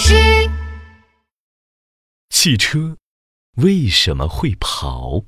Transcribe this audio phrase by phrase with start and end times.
[0.00, 0.14] 事。
[2.30, 2.96] 汽车
[3.56, 5.24] 为什么会跑？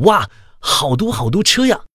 [0.00, 1.86] 哇，好多好多车呀！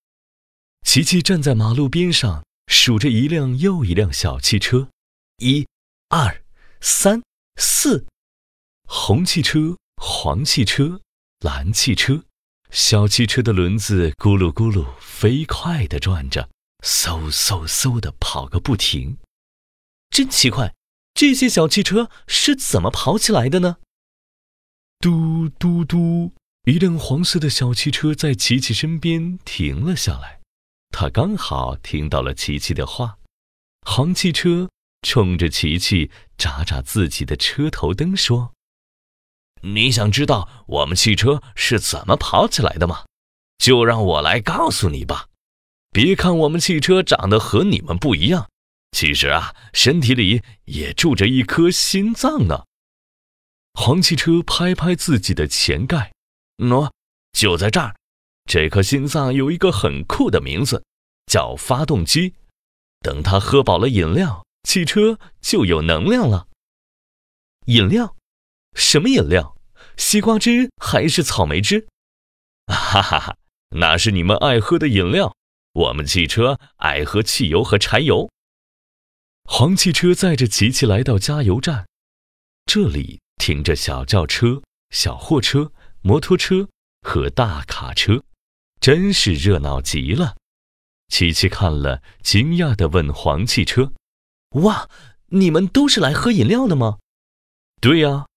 [0.81, 4.89] 琪琪站在马路边上，数着一辆又一辆小汽车，
[5.37, 5.67] 一、
[6.09, 6.43] 二、
[6.81, 7.21] 三、
[7.55, 8.07] 四，
[8.87, 10.99] 红汽车、黄汽车、
[11.41, 12.23] 蓝汽车，
[12.71, 16.49] 小汽车的轮子咕噜咕噜飞快地转着，
[16.83, 19.17] 嗖嗖嗖地跑个不停。
[20.09, 20.73] 真奇怪，
[21.21, 23.77] 这些小汽车是怎么跑起来的呢？
[24.99, 30.39] 嘟嘟嘟，一辆黄色的小汽车在琪琪身边停了下来。
[30.89, 33.19] 他刚好听到了琪琪的话，
[33.85, 34.67] 黄汽车
[35.03, 38.53] 冲着琪琪眨眨自己的车头灯，说
[39.61, 43.05] ：“你想知道我们汽车是怎么跑起来的吗？
[43.59, 45.27] 就让我来告诉你吧。
[45.91, 48.49] 别看我们汽车长得和你们不一样，
[48.91, 52.65] 其实啊，身体里也住着一颗心脏呢。”
[53.73, 56.11] 黄汽车拍拍自己的前盖，
[56.57, 56.91] 喏，
[57.31, 57.95] 就在这儿。
[58.45, 60.83] 这颗心脏有一个很酷的名字，
[61.27, 62.35] 叫发动机。
[62.99, 66.47] 等它喝饱了饮料，汽车就有能量了。
[67.67, 68.15] 饮料？
[68.75, 69.55] 什么饮料？
[69.95, 71.87] 西瓜汁还是草莓汁？
[72.67, 73.37] 哈哈哈，
[73.69, 75.35] 那是你们爱喝的饮料。
[75.73, 78.29] 我们汽车爱喝汽油和柴油。
[79.53, 81.85] 黄汽车载着琪琪来到加油站，
[82.65, 84.61] 这里停着小轿车、
[84.91, 86.69] 小货车、摩托车
[87.01, 88.23] 和大卡车。
[88.79, 90.37] 真是热闹极了，
[91.09, 93.91] 琪琪看了，惊讶地问黄汽车
[94.63, 94.89] ：“哇，
[95.27, 96.99] 你们都是来喝饮料的吗
[97.81, 98.27] ？”“对呀。”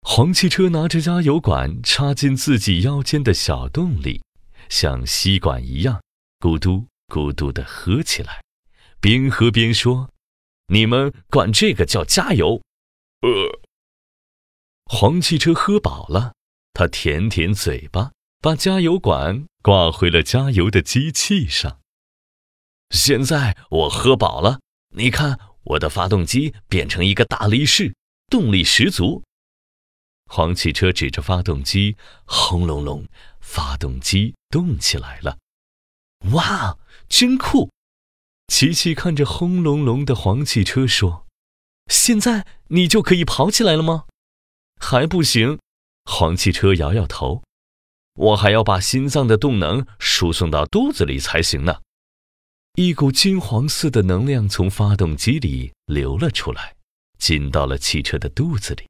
[0.00, 4.22] 黄汽车拿着加油管插进自己腰间的小洞里，
[4.70, 6.00] 像吸管一样，
[6.40, 8.42] 咕嘟咕嘟地喝起来，
[8.98, 10.08] 边喝边说
[10.68, 12.62] ：“你们管这个叫加油。”
[13.20, 13.60] 呃，
[14.84, 16.34] 黄汽车喝饱了，
[16.72, 18.12] 他舔舔嘴巴。
[18.40, 21.80] 把加油管挂回了加油的机器上。
[22.90, 24.60] 现在我喝饱了，
[24.94, 27.96] 你看我的发动机变成一个大力士，
[28.28, 29.24] 动力十足。
[30.26, 31.96] 黄汽车指着发动机，
[32.26, 33.04] 轰隆隆，
[33.40, 35.36] 发动机动起来了。
[36.32, 36.78] 哇，
[37.08, 37.68] 真酷！
[38.48, 41.26] 琪琪看着轰隆隆的黄汽车说
[41.86, 44.06] ：“现在你就可以跑起来了吗？”
[44.80, 45.58] 还不行。
[46.04, 47.42] 黄汽车摇摇头。
[48.14, 51.82] 我还要把心脏的动能输送到肚子里才行呢。
[52.74, 56.74] 一股金黄色的能量从发动机里流了出来，
[57.18, 58.88] 进到了汽车的肚子里。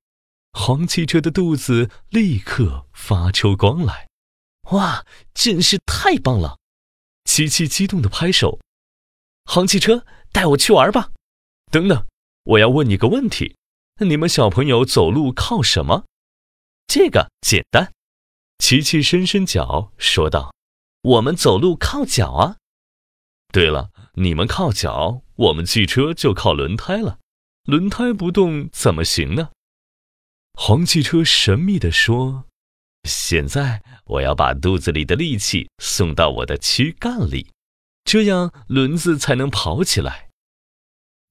[0.53, 4.09] 黄汽车的肚子立刻发出光来。
[4.71, 5.05] 哇，
[5.35, 6.57] 真是太棒了！
[7.25, 8.59] 琪琪激动地拍手。
[9.51, 11.11] 黄汽车，带我去玩吧！
[11.73, 12.07] 等等，
[12.45, 13.57] 我要问你个问题：
[14.01, 16.05] 你们小朋友走路靠什么？
[16.87, 17.91] 这个简单。
[18.59, 20.55] 琪琪伸伸脚，说道
[21.01, 22.57] ：“我们走路靠脚啊。
[23.51, 27.19] 对了，你们靠脚，我们汽车就靠轮胎了。
[27.65, 29.49] 轮胎不动怎么行呢？”
[30.53, 32.45] 黄汽车神秘地说
[33.09, 37.51] ：“现在我要把肚子里的力气送到我的躯干里，
[38.09, 40.31] 这样轮子才能跑起来。”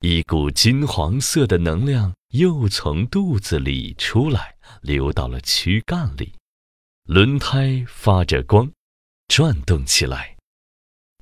[0.02, 6.36] 一股金黄色的能量又从肚子里出来，流到了躯干里。
[7.06, 8.72] 轮胎发着光，
[9.28, 10.38] 转动起来。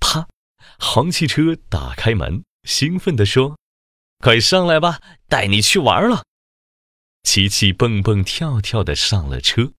[0.01, 0.27] 啪！
[0.77, 3.57] 黄汽车打开门，兴奋地说
[4.19, 4.99] ：“快上来吧，
[5.29, 6.25] 带你去玩了。”
[7.23, 9.71] 琪琪蹦蹦跳跳地上了车，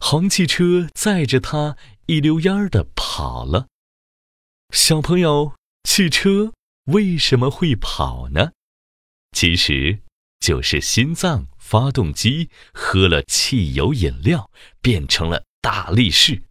[0.00, 1.76] 黄汽车载着他
[2.06, 3.68] 一溜烟儿地跑了。
[4.70, 5.54] 小朋友，
[5.84, 6.52] 汽车
[6.84, 8.52] 为什么会跑呢？
[9.32, 10.00] 其实，
[10.40, 11.46] 就是心脏。
[11.64, 14.50] 发动机喝了汽油饮料，
[14.82, 16.42] 变成了大力士。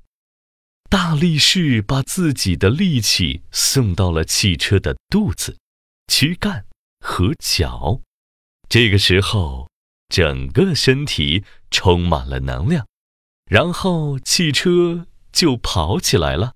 [0.90, 5.56] 大力士把自己的力气送到了汽车的肚子、
[6.08, 6.66] 躯干
[7.00, 8.02] 和脚。
[8.68, 9.70] 这个时候，
[10.10, 12.88] 整个身体充满了能量，
[13.46, 16.56] 然后汽车就跑起来了。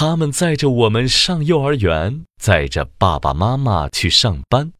[0.00, 4.72] 他们载着我们上幼儿园，载着爸爸妈妈去上班，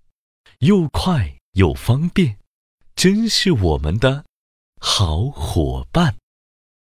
[0.60, 2.38] 又快又方便。
[2.94, 4.24] 真是我们的
[4.80, 6.14] 好伙伴。